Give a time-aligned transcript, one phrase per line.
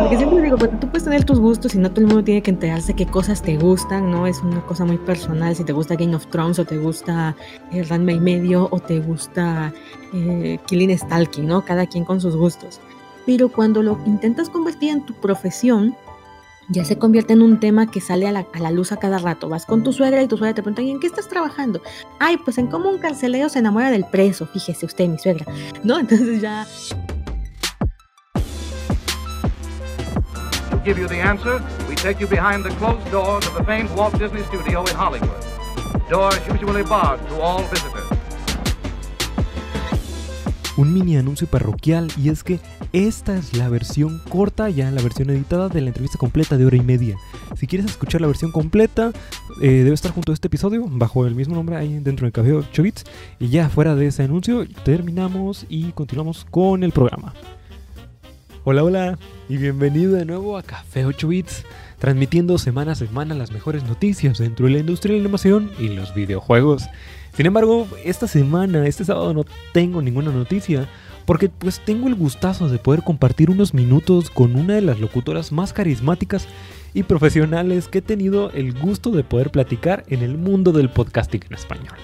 [0.00, 2.42] Porque siempre digo, porque tú puedes tener tus gustos y no todo el mundo tiene
[2.42, 4.26] que enterarse qué cosas te gustan, ¿no?
[4.26, 7.36] Es una cosa muy personal, si te gusta Game of Thrones o te gusta
[7.70, 9.72] el Ranma y medio o te gusta
[10.14, 11.64] eh, Killing Stalking, ¿no?
[11.64, 12.80] Cada quien con sus gustos.
[13.26, 15.94] Pero cuando lo intentas convertir en tu profesión,
[16.70, 19.48] ya se convierte en un tema que sale a la, luz a cada rato.
[19.48, 21.82] Vas con tu suegra y tu suegra te pregunta, ¿y en qué estás trabajando?
[22.18, 25.46] Ay, pues en cómo un carcelero se enamora del preso, fíjese usted, mi suegra,
[25.82, 25.98] ¿no?
[26.00, 26.66] Entonces ya...
[30.70, 33.90] To give you the answer, we take you behind the closed doors of the famed
[33.96, 35.44] Walt Disney Studio in Hollywood.
[36.08, 37.99] Doors usually barred to all visitors
[40.76, 42.60] un mini anuncio parroquial y es que
[42.92, 46.76] esta es la versión corta, ya la versión editada de la entrevista completa de hora
[46.76, 47.16] y media.
[47.56, 49.12] Si quieres escuchar la versión completa,
[49.60, 52.52] eh, debe estar junto a este episodio, bajo el mismo nombre ahí dentro del Café
[52.52, 53.04] 8 Bits.
[53.38, 57.34] Y ya fuera de ese anuncio, terminamos y continuamos con el programa.
[58.64, 59.18] Hola, hola,
[59.48, 61.64] y bienvenido de nuevo a Café 8 Bits,
[61.98, 65.88] transmitiendo semana a semana las mejores noticias dentro de la industria de la animación y
[65.88, 66.84] los videojuegos.
[67.32, 70.88] Sin embargo, esta semana, este sábado no tengo ninguna noticia,
[71.24, 75.52] porque pues tengo el gustazo de poder compartir unos minutos con una de las locutoras
[75.52, 76.48] más carismáticas
[76.92, 81.42] y profesionales que he tenido el gusto de poder platicar en el mundo del podcasting
[81.46, 81.96] en español.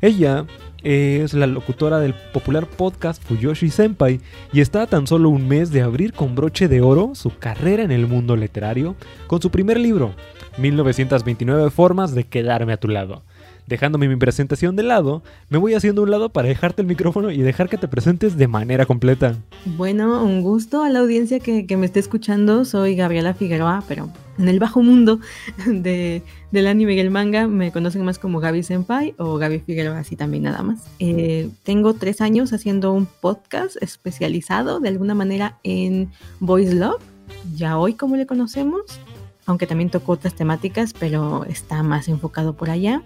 [0.00, 0.44] Ella
[0.82, 4.20] es la locutora del popular podcast Fuyoshi Senpai
[4.52, 7.84] y está a tan solo un mes de abrir con broche de oro su carrera
[7.84, 8.96] en el mundo literario
[9.28, 10.14] con su primer libro,
[10.58, 13.22] 1929 formas de quedarme a tu lado
[13.66, 17.38] dejándome mi presentación de lado, me voy haciendo un lado para dejarte el micrófono y
[17.38, 19.36] dejar que te presentes de manera completa.
[19.64, 22.64] Bueno, un gusto a la audiencia que, me esté escuchando.
[22.64, 25.18] Soy Gabriela Figueroa, pero en el bajo mundo
[25.66, 29.98] de, del anime y el manga me conocen más como Gaby Senpai o Gaby Figueroa,
[29.98, 30.84] así también nada más.
[30.98, 37.02] Eh, tengo tres años haciendo un podcast especializado de alguna manera en Voice Love,
[37.54, 38.82] ya hoy como le conocemos,
[39.46, 43.02] aunque también toco otras temáticas, pero está más enfocado por allá.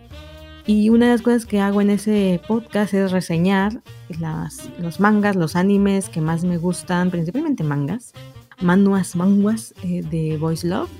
[0.68, 3.80] Y una de las cosas que hago en ese podcast es reseñar
[4.20, 8.12] las, los mangas, los animes que más me gustan, principalmente mangas,
[8.60, 10.90] manuas, manguas eh, de Voice Love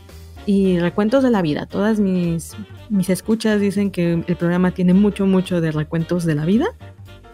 [0.46, 1.66] y recuentos de la vida.
[1.66, 2.56] Todas mis,
[2.88, 6.68] mis escuchas dicen que el programa tiene mucho, mucho de recuentos de la vida,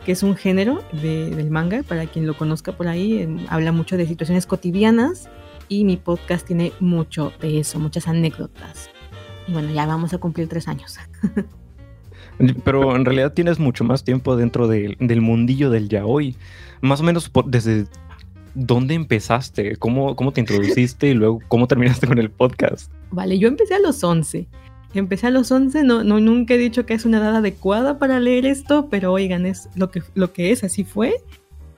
[0.04, 4.08] que es un género del manga, para quien lo conozca por ahí, habla mucho de
[4.08, 5.28] situaciones cotidianas
[5.68, 8.90] y mi podcast tiene mucho de eso, muchas anécdotas.
[9.46, 10.98] Y bueno, ya vamos a cumplir tres años.
[12.64, 16.36] Pero en realidad tienes mucho más tiempo dentro del mundillo del yaoi.
[16.80, 17.86] Más o menos desde
[18.54, 22.90] dónde empezaste, cómo, cómo te introduciste y luego cómo terminaste con el podcast.
[23.10, 24.46] Vale, yo empecé a los 11.
[24.94, 28.20] Empecé a los 11, no, no, nunca he dicho que es una edad adecuada para
[28.20, 31.16] leer esto, pero oigan, es lo que, lo que es, así fue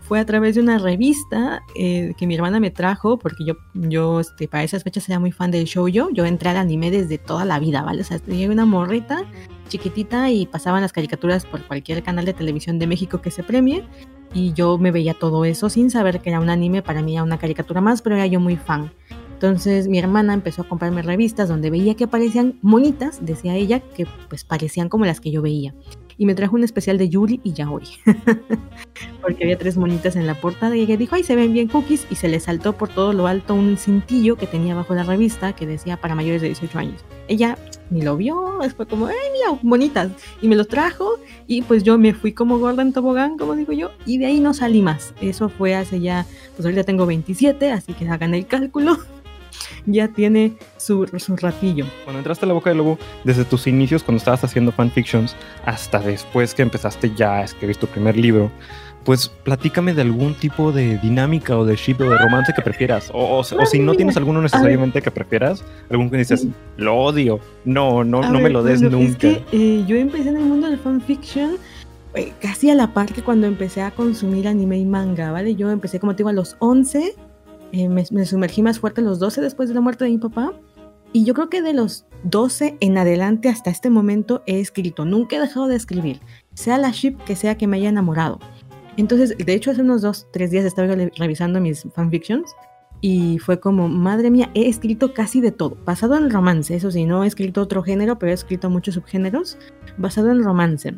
[0.07, 4.21] fue a través de una revista eh, que mi hermana me trajo, porque yo, yo
[4.21, 6.11] este, para esas fechas era muy fan del show yo.
[6.11, 8.03] Yo entré al anime desde toda la vida, ¿vale?
[8.03, 9.25] O sea, tenía una morrita
[9.69, 13.85] chiquitita y pasaban las caricaturas por cualquier canal de televisión de México que se premie.
[14.33, 17.25] Y yo me veía todo eso sin saber que era un anime, para mí era
[17.25, 18.93] una caricatura más, pero era yo muy fan.
[19.33, 24.07] Entonces mi hermana empezó a comprarme revistas donde veía que aparecían monitas, decía ella, que
[24.29, 25.75] pues parecían como las que yo veía
[26.19, 27.85] y me trajo un especial de Yuri y Yaoi.
[29.23, 32.07] Porque había tres monitas en la portada y ella dijo, ay, se ven bien cookies
[32.11, 35.55] y se le saltó por todo lo alto un cintillo que tenía bajo la revista
[35.55, 37.05] que decía para mayores de 18 años.
[37.29, 37.59] Ella
[37.91, 40.11] ni lo vio, fue como, ay, mira, bonitas.
[40.41, 43.73] Y me los trajo y pues yo me fui como gorda en tobogán, como digo
[43.73, 45.15] yo, y de ahí no salí más.
[45.21, 48.99] Eso fue hace ya, pues ahorita tengo 27, así que hagan el cálculo
[49.87, 51.87] ya tiene su, su ratillo.
[52.05, 55.99] Cuando entraste a la boca del lobo, desde tus inicios, cuando estabas haciendo fanfictions, hasta
[56.01, 58.51] después que empezaste ya a escribir tu primer libro,
[59.07, 63.09] pues platícame de algún tipo de dinámica o de ship o de romance que prefieras.
[63.15, 68.21] O, si no tienes alguno necesariamente que prefieras, algún que dices, lo odio, no, no,
[68.21, 69.07] no me lo des nunca.
[69.07, 71.57] Es que, eh, yo empecé en el mundo del fanfiction
[72.15, 75.55] eh, casi a la par que cuando empecé a consumir anime y manga, ¿vale?
[75.55, 77.15] Yo empecé, como te digo, a los 11
[77.73, 80.53] eh, me, sumergí más fuerte a los 12 después de la muerte de mi papá.
[81.13, 85.05] Y yo creo que de los 12 en adelante hasta este momento he escrito.
[85.05, 86.21] Nunca he dejado de escribir.
[86.55, 88.39] Sea la ship que sea que me haya enamorado.
[88.97, 92.55] Entonces, de hecho, hace unos 2, 3 días estaba revisando mis fanfictions.
[93.01, 95.77] Y fue como, madre mía, he escrito casi de todo.
[95.85, 99.59] Basado en romance, eso sí, no he escrito otro género, pero he escrito muchos subgéneros.
[99.99, 100.95] Basado en romance.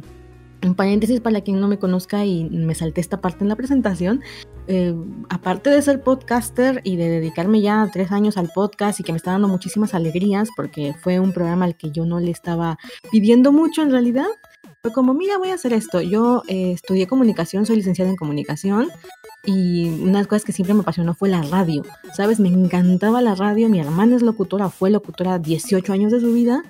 [0.61, 4.23] En paréntesis, para quien no me conozca y me salté esta parte en la presentación,
[4.70, 4.94] eh,
[5.31, 9.17] aparte de ser podcaster y de dedicarme ya tres años al podcast y que me
[9.17, 12.79] está dando muchísimas alegrías, porque fue un programa al que yo no le estaba
[13.11, 14.26] pidiendo mucho en realidad,
[14.82, 16.00] Fue como, mira, voy a hacer esto.
[16.03, 18.88] Yo eh, estudié comunicación, soy licenciada en comunicación
[19.44, 21.82] y una de las cosas que siempre me apasionó fue la radio.
[22.14, 22.38] ¿Sabes?
[22.38, 23.69] Me encantaba la radio.
[23.69, 26.62] Mi hermana es locutora, fue locutora 18 años de su vida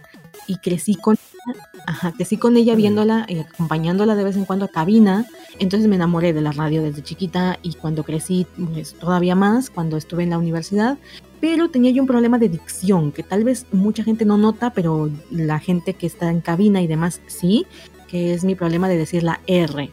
[0.47, 4.67] y crecí con ella, ajá, crecí con ella viéndola y acompañándola de vez en cuando
[4.67, 5.27] a cabina.
[5.59, 9.97] Entonces me enamoré de la radio desde chiquita y cuando crecí, pues todavía más, cuando
[9.97, 10.99] estuve en la universidad.
[11.41, 15.11] Pero tenía yo un problema de dicción que tal vez mucha gente no nota, pero
[15.31, 17.67] la gente que está en cabina y demás sí,
[18.09, 19.91] que es mi problema de decir la R.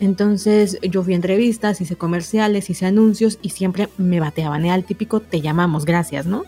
[0.00, 4.64] Entonces yo fui a entrevistas, hice comerciales, hice anuncios y siempre me bateaban.
[4.64, 6.44] Era el típico te llamamos, gracias, ¿no?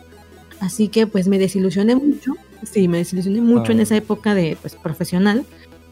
[0.61, 2.33] Así que pues me desilusioné mucho.
[2.63, 5.45] Sí, me desilusioné mucho en esa época de pues profesional.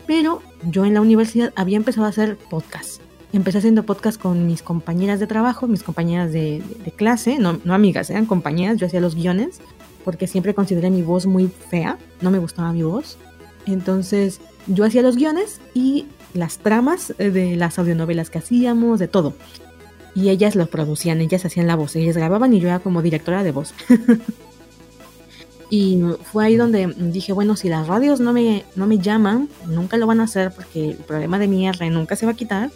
[0.06, 3.00] Pero yo en la universidad había empezado a hacer podcast.
[3.32, 6.62] Empecé haciendo podcast con mis compañeras de trabajo, mis compañeras de,
[6.94, 9.60] clase, no, no amigas, eran compañeras, yo hacía los guiones,
[10.04, 13.18] porque siempre consideré mi voz muy fea, no me gustaba mi voz.
[13.66, 19.34] Entonces yo hacía los guiones y las tramas de las audionovelas que hacíamos, de todo.
[20.14, 23.42] Y ellas lo producían, ellas hacían la voz, ellas grababan y yo era como directora
[23.42, 23.74] de voz.
[25.76, 29.96] Y fue ahí donde dije, bueno, si las radios no me, no me llaman, nunca
[29.96, 32.70] lo van a hacer porque el problema de mi R nunca se va a quitar,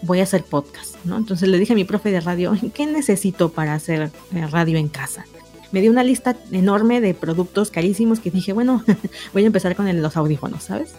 [0.00, 1.18] voy a hacer podcast, ¿no?
[1.18, 4.88] Entonces le dije a mi profe de radio, ¿qué necesito para hacer eh, radio en
[4.88, 5.26] casa?
[5.70, 8.82] Me dio una lista enorme de productos carísimos que dije, bueno,
[9.34, 10.94] voy a empezar con los audífonos, ¿sabes?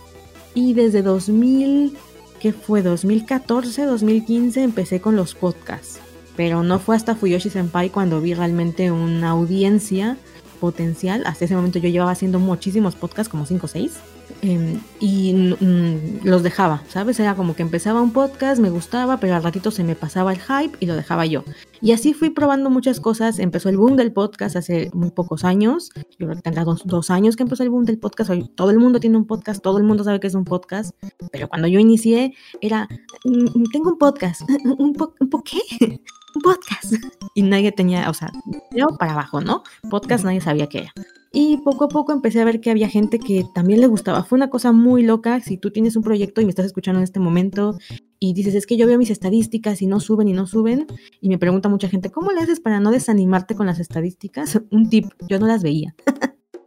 [0.53, 1.97] Y desde 2000,
[2.39, 2.83] ¿qué fue?
[2.83, 6.01] 2014, 2015 empecé con los podcasts.
[6.35, 10.15] Pero no fue hasta Fuyoshi Senpai cuando vi realmente una audiencia
[10.59, 11.23] potencial.
[11.25, 13.97] Hasta ese momento yo llevaba haciendo muchísimos podcasts, como 5 o 6,
[14.41, 17.19] em, y mm, los dejaba, ¿sabes?
[17.19, 20.39] Era como que empezaba un podcast, me gustaba, pero al ratito se me pasaba el
[20.39, 21.44] hype y lo dejaba yo.
[21.81, 23.39] Y así fui probando muchas cosas.
[23.39, 25.91] Empezó el boom del podcast hace muy pocos años.
[26.17, 28.29] Yo creo que tendrá dos, dos años que empezó el boom del podcast.
[28.29, 30.91] Hoy todo el mundo tiene un podcast, todo el mundo sabe que es un podcast.
[31.31, 32.88] Pero cuando yo inicié era,
[33.23, 34.41] mm, tengo un podcast.
[34.77, 36.01] ¿Un, po un po qué?
[36.36, 36.94] Un podcast.
[37.34, 38.31] Y nadie tenía, o sea,
[38.72, 39.64] yo para abajo, ¿no?
[39.90, 40.94] Podcast nadie sabía qué era.
[41.31, 44.24] Y poco a poco empecé a ver que había gente que también le gustaba.
[44.24, 45.40] Fue una cosa muy loca.
[45.42, 47.78] Si tú tienes un proyecto y me estás escuchando en este momento
[48.20, 50.88] y dices, es que yo veo mis estadísticas y no suben y no suben,
[51.22, 54.60] y me pregunta mucha gente, ¿cómo le haces para no desanimarte con las estadísticas?
[54.72, 55.96] Un tip, yo no las veía.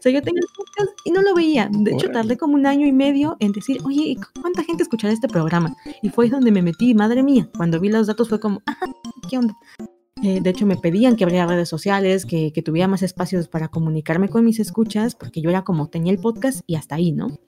[0.02, 1.68] O sea, yo tenía el podcast y no lo veía.
[1.70, 5.28] De hecho, tardé como un año y medio en decir, oye, ¿cuánta gente escuchará este
[5.28, 5.76] programa?
[6.02, 7.48] Y fue donde me metí, madre mía.
[7.56, 8.76] Cuando vi los datos fue como, ah,
[9.30, 9.56] ¿qué onda?
[10.24, 13.68] Eh, de hecho, me pedían que abriera redes sociales, que, que, tuviera más espacios para
[13.68, 17.38] comunicarme con mis escuchas, porque yo era como tenía el podcast y hasta ahí, ¿no?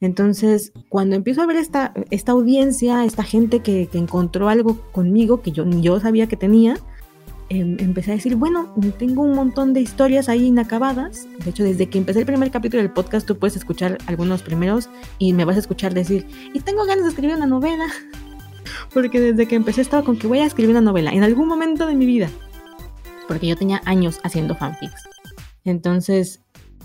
[0.00, 5.42] Entonces, cuando empiezo a ver esta, esta audiencia, esta gente que, que encontró algo conmigo
[5.42, 6.78] que yo ni yo sabía que tenía,
[7.50, 11.28] Em, empecé a decir, bueno, tengo un montón de historias ahí inacabadas.
[11.44, 14.88] De hecho, desde que empecé el primer capítulo del podcast, tú puedes escuchar algunos primeros
[15.18, 17.84] y me vas a escuchar decir, y tengo ganas de escribir una novela.
[18.94, 21.86] Porque desde que empecé estaba con que voy a escribir una novela en algún momento
[21.86, 22.30] de mi vida.
[23.28, 25.02] Porque yo tenía años haciendo fanfics.
[25.64, 26.40] Entonces,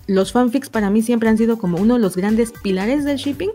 [0.07, 3.51] los fanfics para mí siempre han sido como uno de los grandes pilares del shipping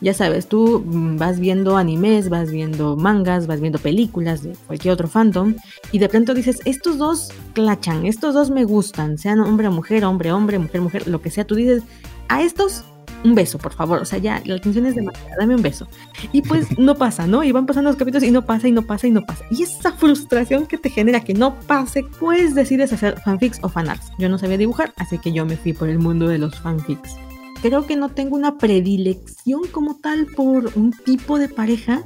[0.00, 4.94] ya sabes, tú mm, vas viendo animes, vas viendo mangas, vas viendo películas de cualquier
[4.94, 5.54] otro fandom
[5.92, 10.04] y de pronto dices, estos dos clachan, estos dos me gustan, sean hombre o mujer,
[10.04, 11.82] hombre, hombre, mujer, mujer, lo que sea, tú dices,
[12.28, 12.84] a estos
[13.24, 15.88] un beso, por favor, o sea, ya la atención es demasiada, dame un beso.
[16.30, 17.42] Y pues no pasa, ¿no?
[17.42, 19.44] Y van pasando los capítulos y no pasa y no pasa y no pasa.
[19.50, 24.12] Y esa frustración que te genera que no pase, pues decides hacer fanfics o fanarts.
[24.18, 27.16] Yo no sabía dibujar, así que yo me fui por el mundo de los fanfics
[27.60, 32.02] creo que no tengo una predilección como tal por un tipo de pareja,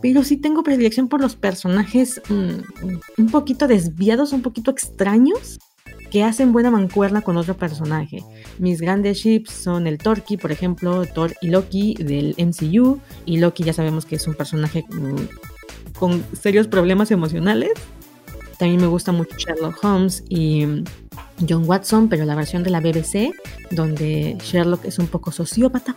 [0.00, 5.58] pero sí tengo predilección por los personajes mm, un poquito desviados, un poquito extraños,
[6.10, 8.22] que hacen buena mancuerna con otro personaje.
[8.58, 13.64] Mis grandes ships son el Torki, por ejemplo, Thor y Loki del MCU, y Loki
[13.64, 17.70] ya sabemos que es un personaje mm, con serios problemas emocionales.
[18.58, 20.84] También me gusta mucho Sherlock Holmes y
[21.48, 23.32] John Watson, pero la versión de la BBC,
[23.70, 25.96] donde Sherlock es un poco sociópata,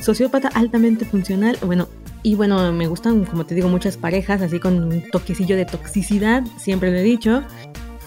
[0.00, 1.58] sociópata altamente funcional.
[1.64, 1.88] Bueno,
[2.22, 6.44] y bueno, me gustan, como te digo, muchas parejas, así con un toquecillo de toxicidad,
[6.58, 7.42] siempre lo he dicho.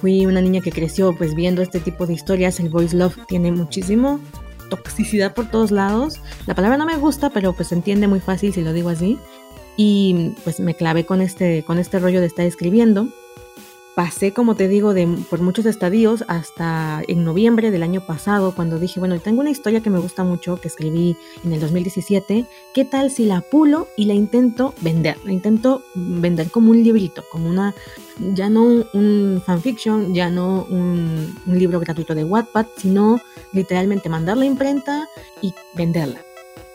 [0.01, 3.51] Fui una niña que creció pues viendo este tipo de historias, el Boys Love tiene
[3.51, 4.19] muchísimo
[4.69, 6.19] toxicidad por todos lados.
[6.45, 9.17] La palabra no me gusta, pero pues se entiende muy fácil si lo digo así.
[9.75, 13.07] Y pues me clavé con este, con este rollo de estar escribiendo
[13.95, 18.79] pasé, como te digo, de, por muchos estadios hasta en noviembre del año pasado, cuando
[18.79, 22.85] dije, bueno, tengo una historia que me gusta mucho, que escribí en el 2017, ¿qué
[22.85, 25.17] tal si la pulo y la intento vender?
[25.25, 27.73] La intento vender como un librito, como una,
[28.33, 33.19] ya no un fanfiction, ya no un, libro gratuito de Wattpad, sino
[33.51, 35.09] literalmente mandarla a imprenta
[35.41, 36.21] y venderla.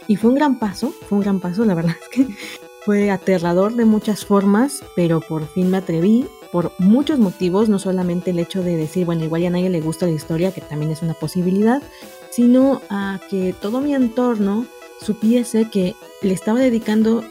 [0.09, 2.35] Y fue un gran paso, fue un gran paso, la verdad es que
[2.85, 8.30] fue aterrador de muchas formas, pero por fin me atreví por muchos motivos, no solamente
[8.30, 10.92] el hecho de decir, bueno, igual ya a nadie le gusta la historia, que también
[10.92, 11.82] es una posibilidad,
[12.30, 14.64] sino a que todo mi entorno
[15.00, 17.25] supiese que le estaba dedicando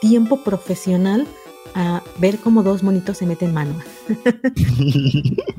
[0.00, 1.26] tiempo profesional
[1.74, 3.74] a ver cómo dos monitos se meten mano.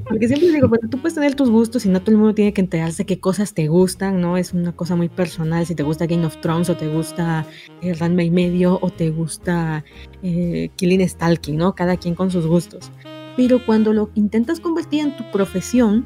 [0.08, 2.54] Porque siempre digo, bueno, tú puedes tener tus gustos y no todo el mundo tiene
[2.54, 4.38] que enterarse qué cosas te gustan, ¿no?
[4.38, 7.46] Es una cosa muy personal, si te gusta Game of Thrones o te gusta
[7.82, 9.84] el eh, y medio o te gusta
[10.24, 11.76] eh, Killing Stalking, ¿no?
[11.76, 12.92] Cada quien con sus gustos.
[13.40, 16.06] Pero cuando lo intentas convertir en tu profesión,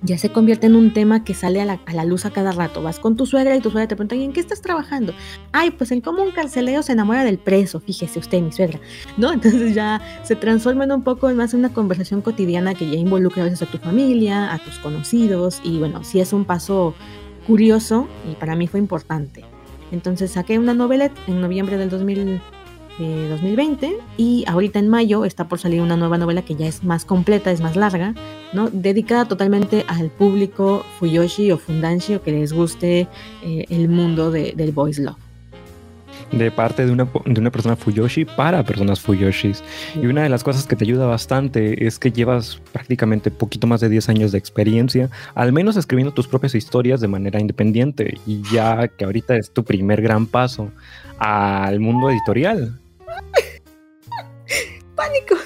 [0.00, 2.84] ya se convierte en un tema que sale a la, luz a cada rato.
[2.84, 5.12] Vas con tu suegra y tu suegra te pregunta, ¿y en qué estás trabajando?
[5.50, 8.78] Ay, pues en cómo un carcelero se enamora del preso, fíjese usted, mi suegra,
[9.16, 9.32] ¿no?
[9.32, 13.42] Entonces ya se transforma en un poco más en una conversación cotidiana que ya involucra
[13.42, 16.94] a veces a tu familia, a tus conocidos, y bueno, sí es un paso
[17.44, 19.44] curioso y para mí fue importante.
[19.90, 22.40] Entonces saqué una novela en noviembre del 2000
[22.98, 27.04] 2020 y ahorita en mayo está por salir una nueva novela que ya es más
[27.04, 28.14] completa, es más larga,
[28.52, 28.68] ¿no?
[28.70, 33.08] Dedicada totalmente al público Fuyoshi o Fundanshi o que les guste
[33.42, 35.16] eh, el mundo del boys love
[36.32, 39.62] de parte de una, de una persona Fuyoshi para personas Fuyoshis.
[39.94, 43.80] Y una de las cosas que te ayuda bastante es que llevas prácticamente poquito más
[43.80, 48.18] de 10 años de experiencia, al menos escribiendo tus propias historias de manera independiente.
[48.26, 50.70] Y ya que ahorita es tu primer gran paso
[51.18, 52.81] al mundo editorial.
[54.94, 55.36] ¡Pánico!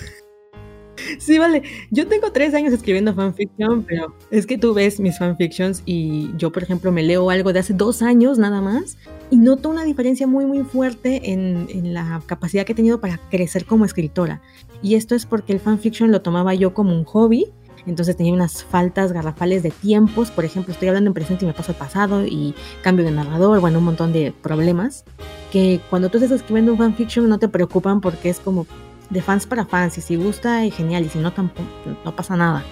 [1.18, 1.62] Sí, vale.
[1.90, 6.50] Yo tengo tres años escribiendo fanfiction, pero es que tú ves mis fanfictions y yo,
[6.50, 8.96] por ejemplo, me leo algo de hace dos años nada más
[9.30, 13.18] y noto una diferencia muy, muy fuerte en, en la capacidad que he tenido para
[13.30, 14.42] crecer como escritora.
[14.82, 17.46] Y esto es porque el fanfiction lo tomaba yo como un hobby
[17.86, 21.54] entonces tenía unas faltas garrafales de tiempos, por ejemplo, estoy hablando en presente y me
[21.54, 25.04] paso al pasado y cambio de narrador, bueno, un montón de problemas
[25.52, 28.66] que cuando tú estás escribiendo un fanfiction no te preocupan porque es como
[29.10, 31.68] de fans para fans y si gusta es genial y si no tampoco
[32.04, 32.64] no pasa nada.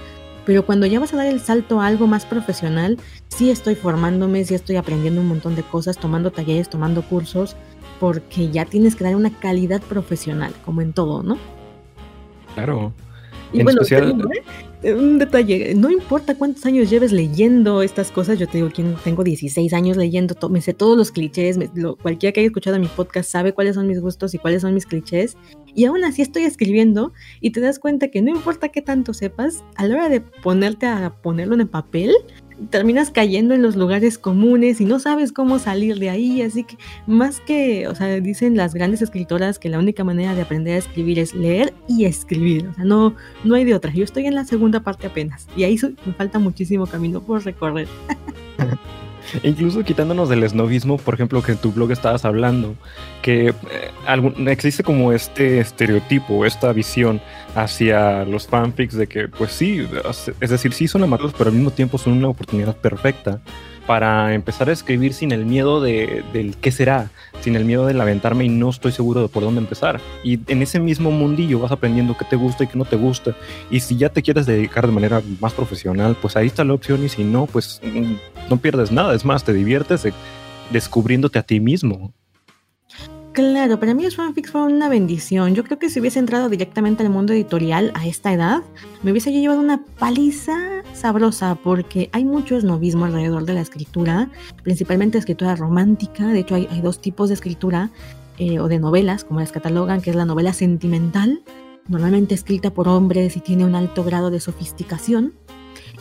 [0.44, 4.44] Pero cuando ya vas a dar el salto a algo más profesional, sí estoy formándome,
[4.44, 7.56] sí estoy aprendiendo un montón de cosas, tomando talleres, tomando cursos,
[7.98, 11.38] porque ya tienes que dar una calidad profesional, como en todo, ¿no?
[12.54, 12.92] Claro.
[13.52, 14.16] Y en especial,
[14.92, 18.68] un detalle, no importa cuántos años lleves leyendo estas cosas, yo te digo,
[19.02, 21.58] tengo 16 años leyendo, me sé todos los clichés,
[22.02, 24.86] cualquiera que haya escuchado mi podcast sabe cuáles son mis gustos y cuáles son mis
[24.86, 25.36] clichés,
[25.74, 29.64] y aún así estoy escribiendo y te das cuenta que no importa qué tanto sepas,
[29.76, 32.12] a la hora de ponerte a ponerlo en papel,
[32.70, 36.76] terminas cayendo en los lugares comunes y no sabes cómo salir de ahí, así que
[37.06, 40.78] más que, o sea, dicen las grandes escritoras que la única manera de aprender a
[40.78, 43.92] escribir es leer y escribir, o sea, no, no hay de otra.
[43.92, 47.88] Yo estoy en la segunda parte apenas y ahí me falta muchísimo camino por recorrer.
[49.42, 52.74] Incluso quitándonos del esnovismo, por ejemplo, que en tu blog estabas hablando,
[53.22, 57.20] que eh, existe como este estereotipo, esta visión
[57.54, 59.86] hacia los fanfics de que, pues sí,
[60.40, 63.40] es decir, sí son amateurs, pero al mismo tiempo son una oportunidad perfecta
[63.86, 67.10] para empezar a escribir sin el miedo de, del qué será,
[67.40, 70.00] sin el miedo de lamentarme y no estoy seguro de por dónde empezar.
[70.22, 73.34] Y en ese mismo mundillo vas aprendiendo qué te gusta y qué no te gusta.
[73.70, 77.04] Y si ya te quieres dedicar de manera más profesional, pues ahí está la opción
[77.04, 78.14] y si no, pues mm,
[78.48, 79.14] no pierdes nada.
[79.14, 80.06] Es más, te diviertes
[80.70, 82.12] descubriéndote a ti mismo.
[83.34, 85.56] Claro, para mí los fanfics fueron una bendición.
[85.56, 88.62] Yo creo que si hubiese entrado directamente al mundo editorial a esta edad,
[89.02, 94.30] me hubiese llevado una paliza sabrosa porque hay mucho esnovismo alrededor de la escritura,
[94.62, 96.28] principalmente escritura romántica.
[96.28, 97.90] De hecho, hay, dos tipos de escritura
[98.38, 101.42] eh, o de novelas, como las catalogan, que es la novela sentimental,
[101.88, 105.34] normalmente escrita por hombres y tiene un alto grado de sofisticación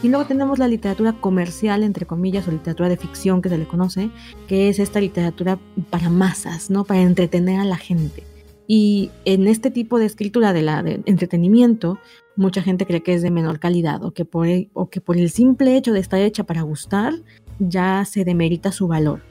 [0.04, 3.66] y luego tenemos la literatura comercial, entre comillas, o literatura de ficción que se le
[3.66, 4.10] conoce,
[4.48, 5.58] que es esta literatura
[5.90, 6.84] para masas, ¿no?
[6.84, 8.24] Para entretener a la gente.
[8.68, 12.00] Y en este tipo de escritura de la entretenimiento,
[12.36, 15.16] mucha gente cree que es de menor calidad o que, por el, o que por
[15.16, 17.14] el simple hecho de estar hecha para gustar,
[17.60, 19.22] ya se demerita su valor.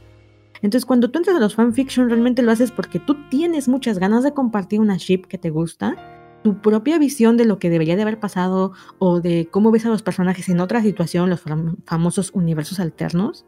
[0.63, 4.25] Entonces, cuando tú entras a los fanfiction, realmente lo haces porque tú tienes muchas ganas
[4.25, 8.03] de compartir una ship que te gusta tu propia visión de lo que debería de
[8.03, 11.43] haber pasado o de cómo ves a los personajes en otra situación, los
[11.85, 13.45] famosos universos alternos.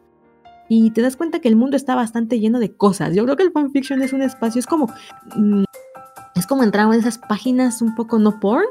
[0.69, 3.15] Y te das cuenta que el mundo está bastante lleno de cosas.
[3.15, 4.87] Yo creo que el fanfiction es un espacio, es como.
[5.37, 5.65] Mm,
[6.35, 8.67] es como entrar en esas páginas un poco no porn.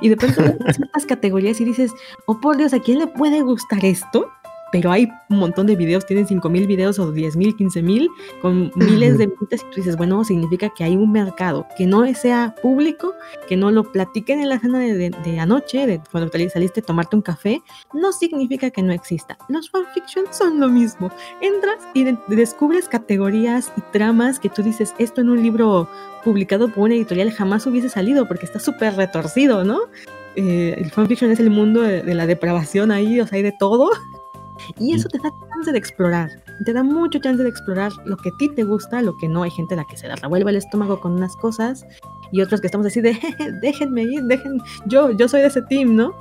[0.00, 1.92] Y de pronto ves ciertas categorías y dices,
[2.26, 4.28] oh por Dios, ¿a quién le puede gustar esto?
[4.74, 8.08] Pero hay un montón de videos, tienen 5.000 videos o 10.000, 15.000,
[8.42, 12.04] con miles de visitas y tú dices, bueno, significa que hay un mercado, que no
[12.12, 13.14] sea público,
[13.46, 17.14] que no lo platiquen en la cena de, de, anoche, de cuando saliste a tomarte
[17.14, 17.62] un café,
[17.92, 19.38] no significa que no exista.
[19.48, 21.08] Los fanfiction son lo mismo.
[21.40, 22.04] Entras y
[22.34, 25.88] descubres categorías y tramas que tú dices, esto en un libro
[26.24, 29.82] publicado por una editorial jamás hubiese salido porque está súper retorcido, ¿no?
[30.34, 33.52] Eh, el fanfiction es el mundo de, de, la depravación ahí, o sea, hay de
[33.52, 33.90] todo.
[34.78, 36.30] Y eso te da chance de explorar,
[36.64, 39.42] te da mucho chance de explorar lo que a ti te gusta, lo que no.
[39.42, 41.86] Hay gente a la que se la revuelve el estómago con unas cosas
[42.32, 43.18] y otros que estamos así de,
[43.62, 46.14] déjenme ir, dejen, yo, yo soy de ese team, ¿no?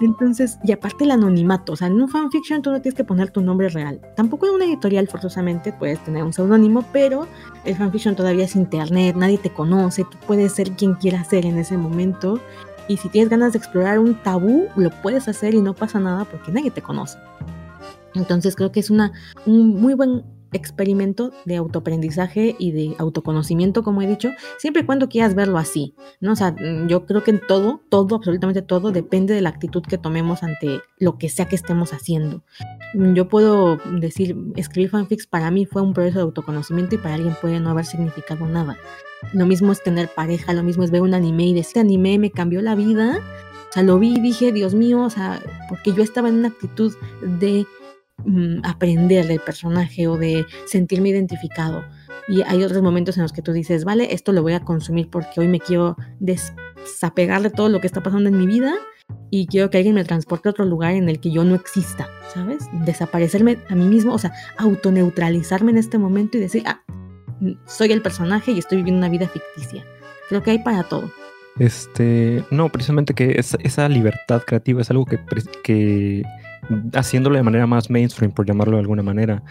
[0.00, 3.30] Entonces, y aparte el anonimato, o sea, en un fanfiction tú no tienes que poner
[3.30, 4.00] tu nombre real.
[4.14, 7.26] Tampoco en una editorial forzosamente puedes tener un seudónimo, pero
[7.64, 11.58] el fanfiction todavía es internet, nadie te conoce, tú puedes ser quien quieras ser en
[11.58, 12.40] ese momento.
[12.86, 16.24] Y si tienes ganas de explorar un tabú, lo puedes hacer y no pasa nada
[16.24, 17.18] porque nadie te conoce.
[18.14, 19.12] Entonces creo que es una,
[19.46, 25.08] un muy buen experimento de autoaprendizaje y de autoconocimiento, como he dicho, siempre y cuando
[25.08, 26.32] quieras verlo así, ¿no?
[26.32, 29.82] O sea, mm, yo creo que en todo, todo, absolutamente todo, depende de la actitud
[29.82, 32.42] que tomemos ante lo que sea que estemos haciendo.
[32.94, 37.16] Mm, yo puedo decir, escribir fanfics para mí fue un proceso de autoconocimiento y para
[37.16, 38.78] alguien puede no haber significado nada.
[39.32, 42.30] Lo mismo es tener pareja, lo mismo es ver un anime y decir, anime me
[42.30, 43.20] cambió la vida.
[43.68, 46.48] O sea, lo vi y dije, Dios mío, o sea, porque yo estaba en una
[46.48, 47.66] actitud de
[48.24, 51.84] Mm, aprender del personaje o de sentirme identificado.
[52.26, 55.08] Y hay otros momentos en los que tú dices, vale, esto lo voy a consumir
[55.08, 58.74] porque hoy me quiero desapegar de todo lo que está pasando en mi vida
[59.30, 62.08] y quiero que alguien me transporte a otro lugar en el que yo no exista,
[62.34, 62.68] ¿sabes?
[62.84, 66.82] Desaparecerme a mí mismo, o sea, autoneutralizarme en este momento y decir, ah,
[67.66, 69.84] soy el personaje y estoy viviendo una vida ficticia.
[70.28, 71.10] Creo que hay para todo.
[71.58, 75.18] Este, no, precisamente que esa, libertad creativa es algo que,
[75.62, 76.24] que
[76.94, 79.42] haciéndolo de manera más mainstream, por llamarlo de alguna manera,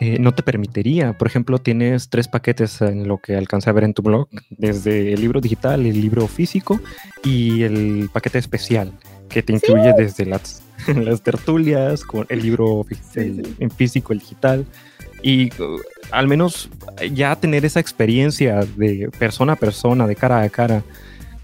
[0.00, 1.16] eh, no te permitiría.
[1.16, 5.12] Por ejemplo, tienes tres paquetes en lo que alcancé a ver en tu blog, desde
[5.12, 6.80] el libro digital, el libro físico
[7.22, 8.92] y el paquete especial,
[9.28, 10.62] que te incluye desde las,
[10.96, 14.66] las tertulias, con el libro en físico, el digital.
[15.22, 16.68] Y uh, al menos
[17.12, 20.82] ya tener esa experiencia de persona a persona, de cara a cara,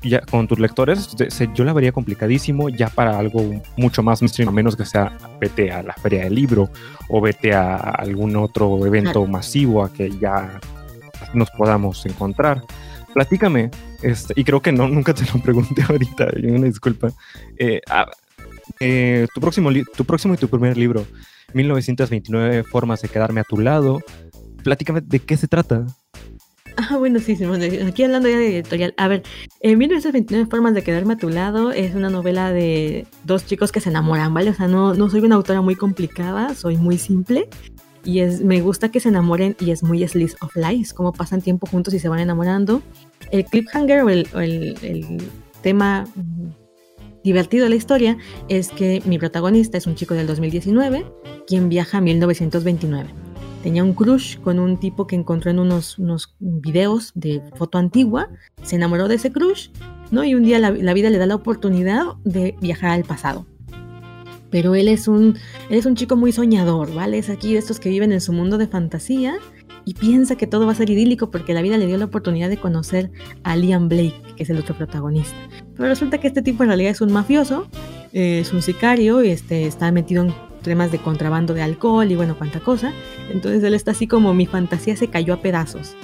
[0.02, 1.14] ya con tus lectores,
[1.54, 5.70] yo la vería complicadísimo ya para algo mucho más mainstream, a menos que sea vete
[5.70, 6.70] a la feria del libro
[7.08, 10.60] o vete a algún otro evento masivo a que ya
[11.34, 12.62] nos podamos encontrar.
[13.12, 13.70] Platícame,
[14.02, 17.10] este, y creo que no, nunca te lo pregunté ahorita, una disculpa.
[17.58, 17.80] Eh,
[18.78, 21.04] eh, tu, próximo tu próximo y tu primer libro,
[21.52, 24.00] 1929 Formas de quedarme a tu lado.
[24.62, 25.86] Platícame de qué se trata.
[26.88, 28.94] Ah, bueno, sí, Simón, aquí hablando ya de editorial.
[28.96, 29.22] A ver,
[29.60, 33.80] en 1929 Formas de quedarme a tu lado es una novela de dos chicos que
[33.80, 34.50] se enamoran, ¿vale?
[34.50, 37.48] O sea, no, no soy una autora muy complicada, soy muy simple.
[38.02, 41.42] Y es, me gusta que se enamoren y es muy slice of life, como pasan
[41.42, 42.80] tiempo juntos y se van enamorando.
[43.30, 45.18] El cliffhanger o el, el, el
[45.60, 46.06] tema
[47.22, 48.16] divertido de la historia
[48.48, 51.04] es que mi protagonista es un chico del 2019
[51.46, 53.29] quien viaja a 1929
[53.62, 58.28] tenía un crush con un tipo que encontró en unos, unos videos de foto antigua,
[58.62, 59.68] se enamoró de ese crush,
[60.10, 60.24] ¿no?
[60.24, 63.46] Y un día la, vida le da la oportunidad de viajar al pasado.
[64.50, 65.36] Pero él es un,
[65.68, 67.18] él es un chico muy soñador, ¿vale?
[67.18, 69.38] Es aquí de estos que viven en su mundo de fantasía
[69.84, 72.48] y piensa que todo va a ser idílico porque la vida le dio la oportunidad
[72.48, 73.10] de conocer
[73.44, 75.36] a Liam Blake, que es el otro protagonista.
[75.76, 77.68] Pero resulta que este tipo en realidad es un mafioso,
[78.12, 82.16] eh, es un sicario y este, está metido en temas de contrabando de alcohol y
[82.16, 82.92] bueno, cuánta cosa.
[83.30, 85.94] Entonces él está así como mi fantasía se cayó a pedazos.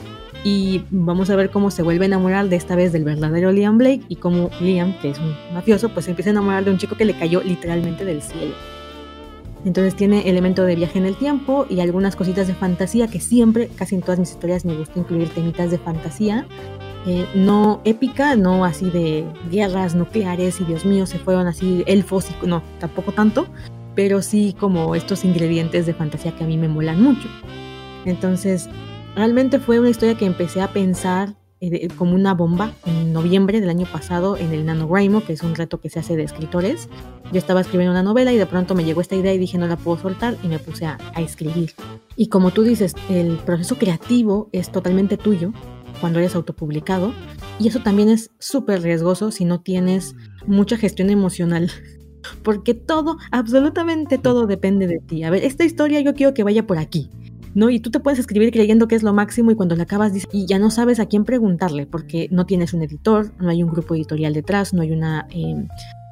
[0.45, 3.79] Y vamos a ver cómo se vuelve a enamorar de esta vez del verdadero Liam
[3.79, 6.97] Blake y cómo Liam, que es un mafioso, pues empieza a enamorar de un chico
[6.97, 8.55] que le cayó literalmente del cielo.
[9.65, 13.69] Entonces tiene elemento de viaje en el tiempo y algunas cositas de fantasía que siempre,
[13.69, 16.47] casi en todas mis historias me gusta incluir temitas de fantasía.
[17.09, 22.29] Eh, no épica, no así de guerras nucleares y Dios mío se fueron así elfos
[22.31, 23.47] y no, tampoco tanto,
[23.97, 27.29] pero sí como estos ingredientes de fantasía que a mí me molan mucho.
[28.05, 28.69] Entonces,
[29.17, 33.71] realmente fue una historia que empecé a pensar eh, como una bomba en noviembre del
[33.71, 36.91] año pasado en el NaNoWriMo, que es un reto que se hace de escritores.
[37.33, 39.67] Yo estaba escribiendo una novela y de pronto me llegó esta idea y dije no
[39.67, 41.73] la puedo soltar y me puse a, escribir.
[42.15, 45.53] Y como tú dices, el proceso creativo es totalmente tuyo
[45.99, 47.15] cuando eres autopublicado
[47.59, 50.15] y eso también es súper riesgoso si no tienes
[50.47, 51.73] mucha gestión emocional
[52.43, 55.25] porque todo, absolutamente todo depende de ti.
[55.25, 57.11] A ver, esta historia yo quiero que vaya por aquí.
[57.55, 57.71] ¿no?
[57.71, 60.47] Y tú te puedes escribir creyendo que es lo máximo y cuando la acabas y
[60.47, 63.95] ya no sabes a quién preguntarle porque no tienes un editor, no hay un grupo
[63.95, 65.67] editorial detrás, no hay una, em,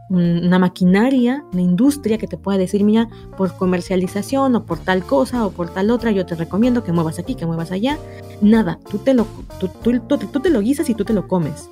[0.08, 5.46] una maquinaria, una industria que te pueda decir, mira, por comercialización o por tal cosa
[5.46, 7.98] o por tal otra, yo te recomiendo que muevas aquí, que muevas allá.
[8.40, 9.26] Nada, tú te lo,
[9.60, 11.68] tú, tú, te lo guisas y tú te lo comes.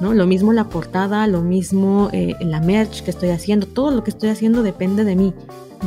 [0.00, 0.14] ¿No?
[0.14, 4.10] Lo mismo la portada, lo mismo eh, la merch que estoy haciendo, todo lo que
[4.10, 5.34] estoy haciendo depende de mí.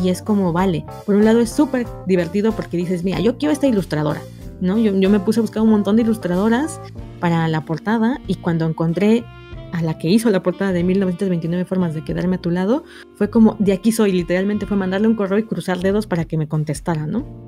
[0.04, 3.52] Y es como, vale, por un lado es súper divertido porque dices, mira, yo quiero
[3.52, 4.22] esta ilustradora,
[4.62, 4.78] ¿no?
[4.78, 6.80] Yo, yo me puse a buscar un montón de ilustradoras
[7.20, 9.26] para la portada y cuando encontré
[9.72, 12.84] a la que hizo la portada de 1929 formas de quedarme a tu lado,
[13.16, 16.38] fue como, de aquí soy, literalmente fue mandarle un correo y cruzar dedos para que
[16.38, 17.47] me contestara, ¿no?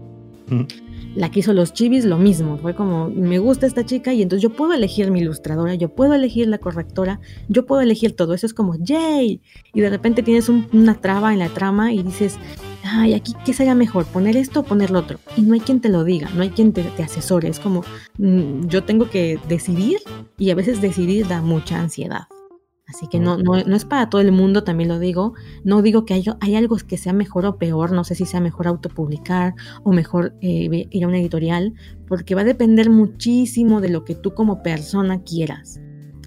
[1.15, 4.43] La que hizo los chivis, lo mismo, fue como, me gusta esta chica y entonces
[4.43, 8.45] yo puedo elegir mi ilustradora, yo puedo elegir la correctora, yo puedo elegir todo, eso
[8.45, 9.41] es como, ¡yay!
[9.73, 12.37] Y de repente tienes una traba en la trama y dices,
[12.83, 15.19] ay, aquí qué sería mejor, poner esto o poner lo otro.
[15.35, 17.49] Y no hay quien te lo diga, no hay quien te, asesore.
[17.49, 17.83] Es como
[18.17, 19.99] mm, yo tengo que decidir
[20.37, 22.27] y a veces decidir da mucha ansiedad.
[22.89, 25.33] Así que no, no, no, es para todo el mundo, también lo digo.
[25.63, 28.41] No digo que hay, hay algo que sea mejor o peor, no sé si sea
[28.41, 31.75] mejor autopublicar o mejor eh, ir a una editorial,
[32.07, 35.79] porque va a depender muchísimo de lo que tú como persona quieras.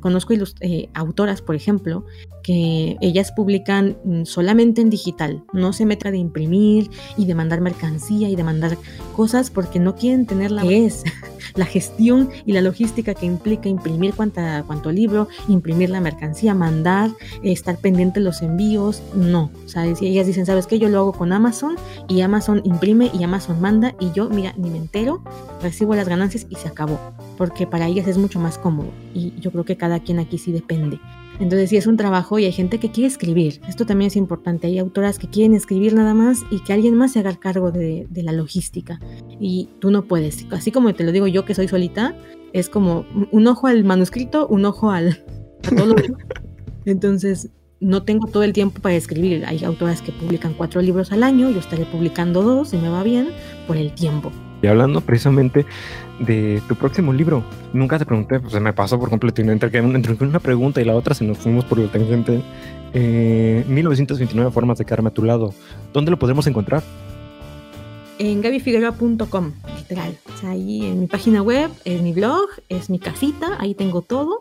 [0.02, 2.04] Conozco eh, autoras, por ejemplo,
[2.42, 7.60] que ellas publican mm, solamente en digital, no se meten de imprimir y de mandar
[7.60, 8.76] mercancía y de mandar
[9.14, 11.04] cosas porque no quieren tener la que es
[11.54, 17.10] la gestión y la logística que implica imprimir cuanta, cuanto libro, imprimir la mercancía, mandar,
[17.42, 20.02] estar pendiente de los envíos, no, ¿sabes?
[20.02, 20.78] Y ellas dicen, ¿sabes qué?
[20.78, 21.76] Yo lo hago con Amazon
[22.08, 25.22] y Amazon imprime y Amazon manda y yo, mira, ni me entero,
[25.62, 26.98] recibo las ganancias y se acabó,
[27.36, 30.52] porque para ellas es mucho más cómodo y yo creo que cada quien aquí sí
[30.52, 31.00] depende.
[31.40, 33.60] Entonces sí es un trabajo y hay gente que quiere escribir.
[33.68, 34.66] Esto también es importante.
[34.66, 38.06] Hay autoras que quieren escribir nada más y que alguien más se haga cargo de,
[38.14, 39.00] la logística.
[39.40, 40.46] Y tú no puedes.
[40.50, 42.14] Así como te lo digo yo que soy solita,
[42.52, 45.24] es como un ojo al manuscrito, un ojo al,
[45.66, 45.96] a todo
[46.84, 49.44] Entonces no tengo todo el tiempo para escribir.
[49.46, 53.02] Hay autoras que publican cuatro libros al año, yo estaré publicando dos si me va
[53.02, 53.30] bien
[53.66, 54.30] por el tiempo.
[54.62, 55.66] Y hablando precisamente
[56.18, 59.42] de tu próximo libro, nunca te pregunté, pues se me pasó por completo.
[59.42, 62.42] Entre, entre una pregunta y la otra se nos fuimos por la tangente.
[62.94, 65.54] Eh, 1929 formas de quedarme a tu lado.
[65.92, 66.82] ¿Dónde lo podemos encontrar?
[68.18, 70.16] En gabifigueroa.com, literal.
[70.44, 74.40] ahí en mi página web, es mi blog, es mi casita, ahí tengo todo.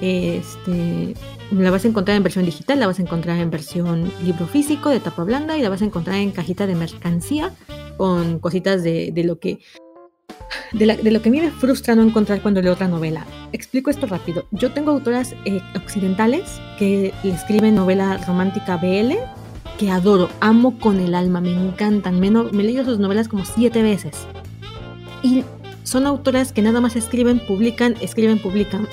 [0.00, 1.14] Este,
[1.52, 4.88] la vas a encontrar en versión digital, la vas a encontrar en versión libro físico
[4.88, 7.52] de tapa blanda y la vas a encontrar en cajita de mercancía
[7.96, 9.60] con cositas de, lo que
[10.72, 13.26] de, lo que a mí me frustra no encontrar cuando leo otra novela.
[13.52, 14.46] Explico esto rápido.
[14.50, 19.14] Yo tengo autoras eh, occidentales que escriben novela romántica BL
[19.78, 22.20] que adoro, amo con el alma, me encantan.
[22.20, 24.26] Me, me he leído sus novelas como siete veces.
[25.22, 25.44] Y
[25.82, 28.86] son autoras que nada más escriben, publican, escriben, publican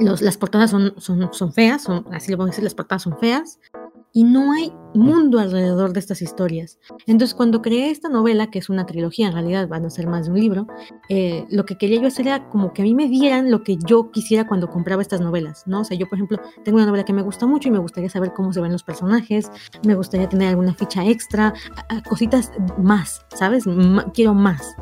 [0.00, 3.18] las portadas son, son, son feas, son, así lo vamos a decir, las portadas son
[3.18, 3.58] feas,
[4.18, 6.80] y no hay mundo alrededor de estas historias.
[7.06, 10.24] Entonces, cuando creé esta novela, que es una trilogía, en realidad van a ser más
[10.24, 10.66] de un libro,
[11.08, 13.76] eh, lo que quería yo hacer era como que a mí me dieran lo que
[13.76, 15.82] yo quisiera cuando compraba estas novelas, ¿no?
[15.82, 18.10] O sea, yo, por ejemplo, tengo una novela que me gusta mucho y me gustaría
[18.10, 19.52] saber cómo se ven los personajes,
[19.86, 21.54] me gustaría tener alguna ficha extra,
[22.08, 23.66] cositas más, ¿sabes?
[24.14, 24.74] quiero más.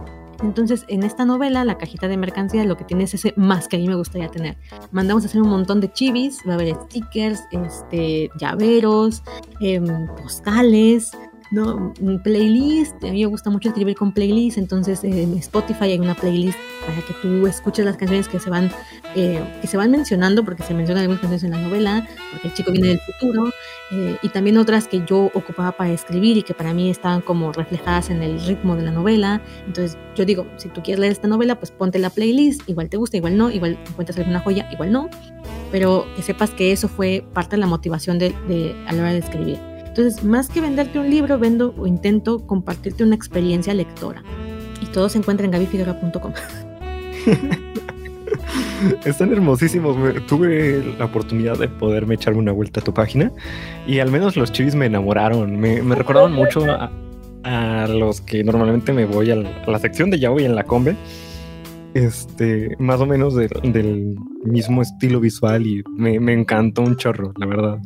[0.43, 3.77] Entonces, en esta novela, la cajita de mercancía lo que tiene es ese más que
[3.77, 4.57] a mí me gustaría tener.
[4.91, 9.23] Mandamos a hacer un montón de chivis, va a haber stickers, este, llaveros,
[9.61, 11.11] em, postales,
[11.51, 11.93] ¿no?
[12.01, 16.15] Un playlist, a mí me gusta mucho escribir con playlist, entonces en Spotify hay una
[16.15, 18.71] playlist para que tú escuches las canciones que se van,
[19.15, 22.55] eh, que se van mencionando, porque se mencionan algunas canciones en la novela, porque el
[22.55, 23.51] chico viene del futuro,
[23.93, 27.53] eh, y también otras que yo ocupaba para escribir y que para mí estaban como
[27.53, 29.41] reflejadas en el ritmo de la novela.
[29.67, 32.97] Entonces yo digo, si tú quieres leer esta novela, pues ponte la playlist, igual te
[32.97, 35.09] gusta, igual no, igual encuentras alguna joya, igual no,
[35.71, 38.35] pero que sepas que eso fue parte de la motivación de,
[38.87, 39.76] a la hora de escribir.
[39.97, 44.23] Entonces, más que venderte un libro, vendo o intento compartirte una experiencia lectora.
[44.83, 46.33] Y todo se encuentra en gabifigueroa.com.
[49.07, 49.97] Están hermosísimos.
[50.27, 53.33] Tuve la oportunidad de poderme echarme una vuelta a tu página
[53.87, 55.59] y al menos los chivis me enamoraron.
[55.59, 60.45] Me, me recordaron mucho a, los que normalmente me voy a la, sección de Yaoi
[60.45, 60.95] en la Combe.
[61.95, 67.47] Este, más o menos del mismo estilo visual y me, me encantó un chorro, la
[67.47, 67.79] verdad.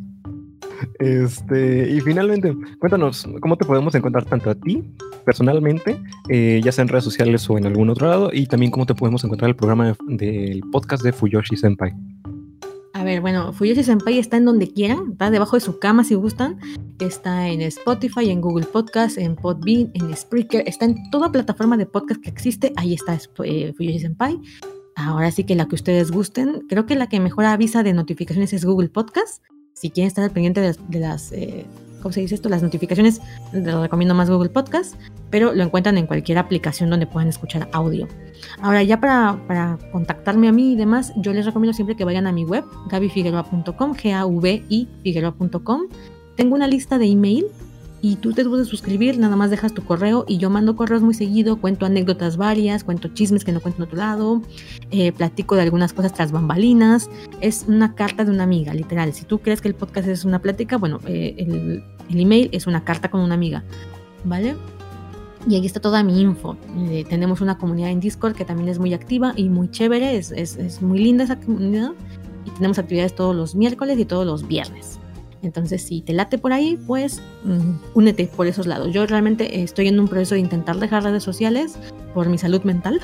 [0.98, 4.82] Este, y finalmente, cuéntanos cómo te podemos encontrar tanto a ti
[5.24, 8.86] personalmente, eh, ya sea en redes sociales o en algún otro lado, y también cómo
[8.86, 11.92] te podemos encontrar el programa del podcast de Fuyoshi Senpai.
[12.92, 16.14] A ver, bueno, Fuyoshi Senpai está en donde quieran, está debajo de su cama si
[16.14, 16.58] gustan,
[16.98, 21.86] está en Spotify, en Google Podcast, en Podbean, en Spreaker, está en toda plataforma de
[21.86, 24.38] podcast que existe, ahí está eh, Fuyoshi Senpai.
[24.96, 28.52] Ahora sí que la que ustedes gusten, creo que la que mejor avisa de notificaciones
[28.52, 29.42] es Google Podcast
[29.80, 31.64] si quieren estar al pendiente de, las, eh,
[32.02, 32.50] ¿cómo se dice esto?
[32.50, 33.22] Las notificaciones,
[33.54, 34.94] les recomiendo más Google Podcast,
[35.30, 38.06] pero lo encuentran en cualquier aplicación donde puedan escuchar audio.
[38.60, 42.26] Ahora, ya para, para contactarme a mí y demás, yo les recomiendo siempre que vayan
[42.26, 45.82] a mi web, gabifigueroa.com, G-A-V-I figueroa.com.
[46.36, 47.46] Tengo una lista de email
[48.02, 51.12] y tú te de suscribir, nada más dejas tu correo y yo mando correos muy
[51.12, 54.42] seguido, cuento anécdotas varias, cuento chismes que no cuento en otro lado,
[54.90, 57.10] eh, platico de algunas cosas tras bambalinas,
[57.40, 59.12] es una carta de una amiga, literal.
[59.12, 62.84] Si tú crees que el podcast es una plática, bueno, eh, el, email es una
[62.84, 63.64] carta con una amiga,
[64.24, 64.56] ¿vale?
[65.46, 66.56] Y ahí está toda mi info.
[66.90, 70.32] Eh, tenemos una comunidad en Discord que también es muy activa y muy chévere, es,
[70.32, 71.92] es, es muy linda esa comunidad.
[72.46, 74.99] Y tenemos actividades todos los miércoles y todos los viernes.
[75.42, 78.92] Entonces, si te late por ahí, pues mm, únete por esos lados.
[78.92, 81.78] Yo realmente estoy en un proceso de intentar dejar redes sociales
[82.14, 83.00] por mi salud mental,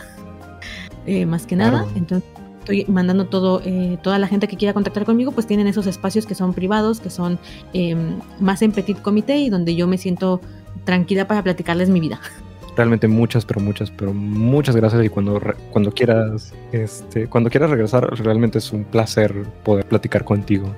[1.07, 1.87] eh, más que nada.
[1.95, 2.29] Entonces,
[2.67, 6.27] estoy mandando todo, eh, toda la gente que quiera contactar conmigo, pues tienen esos espacios
[6.27, 7.39] que son privados, que son
[7.73, 10.41] em, más en petit comité y donde yo me siento
[10.85, 12.21] tranquila para platicarles mi vida.
[12.77, 18.05] Realmente muchas, pero muchas, pero muchas gracias y cuando, cuando quieras, este, cuando quieras regresar,
[18.19, 20.75] realmente es un placer poder platicar contigo.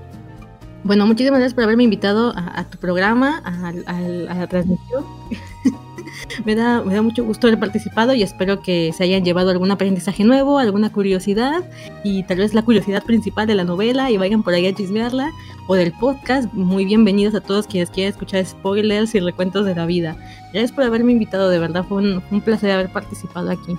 [0.85, 5.05] Bueno, muchísimas gracias por haberme invitado a, tu programa, a, la transmisión.
[6.45, 9.71] me, da, me da mucho gusto haber participado y espero que se hayan llevado algún
[9.71, 11.64] aprendizaje nuevo, alguna curiosidad
[12.05, 15.31] y tal vez la curiosidad principal de la novela y vayan por ahí a chismearla
[15.67, 16.53] o del podcast.
[16.53, 20.17] Muy bienvenidos a todos quienes quieran escuchar spoilers y recuentos de la vida.
[20.53, 23.77] Gracias por haberme invitado, de verdad fue un, un placer haber participado aquí.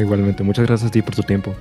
[0.00, 1.54] igualmente, muchas gracias a ti por tu tiempo.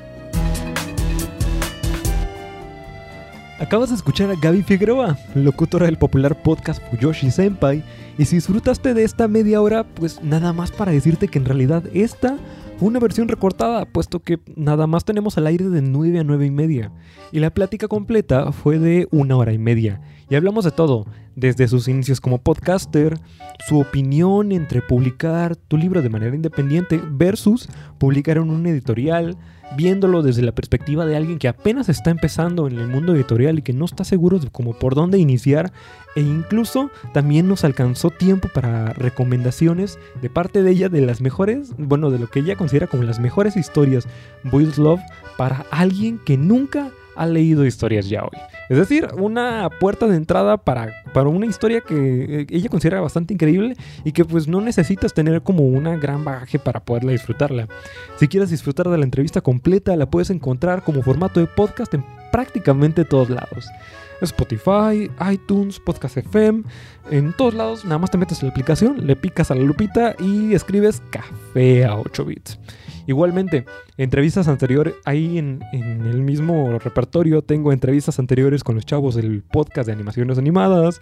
[3.64, 7.82] Acabas de escuchar a Gaby Figueroa, locutora del popular podcast Fuyoshi Senpai,
[8.18, 11.82] y si disfrutaste de esta media hora, pues nada más para decirte que en realidad
[11.94, 12.36] esta
[12.78, 16.46] fue una versión recortada, puesto que nada más tenemos al aire de 9 a 9
[16.46, 16.92] y media,
[17.32, 21.06] y la plática completa fue de una hora y media, y hablamos de todo,
[21.38, 23.18] desde sus inicios como podcaster,
[23.70, 29.38] su opinión entre publicar tu libro de manera independiente versus publicar en un editorial,
[29.76, 33.62] viéndolo desde la perspectiva de alguien que apenas está empezando en el mundo editorial y
[33.62, 35.72] que no está seguro de cómo por dónde iniciar
[36.16, 41.74] e incluso también nos alcanzó tiempo para recomendaciones de parte de ella de las mejores,
[41.78, 44.08] bueno, de lo que ella considera como las mejores historias
[44.44, 45.02] Boys Love
[45.38, 48.53] para alguien que nunca ha leído historias ya hoy.
[48.70, 53.34] Es decir, una puerta de entrada para, para una historia que eh, ella considera bastante
[53.34, 57.68] increíble y que pues no necesitas tener como una gran bagaje para poderla disfrutarla.
[58.18, 62.06] Si quieres disfrutar de la entrevista completa, la puedes encontrar como formato de podcast en
[62.32, 63.68] prácticamente todos lados.
[64.22, 66.64] Spotify, iTunes, Podcast FM,
[67.12, 70.16] en todos lados, nada más te metes en la aplicación, le picas a la lupita
[70.20, 72.60] y escribes café a 8 bits.
[73.08, 73.66] Igualmente,
[73.98, 79.88] entrevistas anteriores, ahí en, el mismo repertorio tengo entrevistas anteriores con los chavos del podcast
[79.88, 81.02] de animaciones animadas.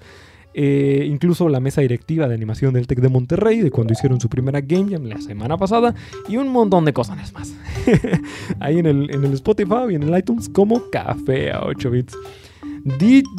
[0.53, 4.27] Eh, incluso la mesa directiva de animación del TEC de Monterrey, de cuando hicieron su
[4.27, 5.95] primera Game Jam la semana pasada,
[6.27, 7.53] y un montón de cosas más.
[8.59, 12.17] ahí en el, en el Spotify y en el iTunes como Café a 8 bits.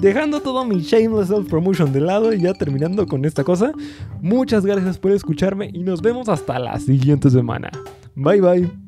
[0.00, 3.72] dejando todo mi shameless self promotion de lado y ya terminando con esta cosa,
[4.22, 7.70] muchas gracias por escucharme y nos vemos hasta la siguiente semana.
[8.16, 8.81] Bye bye.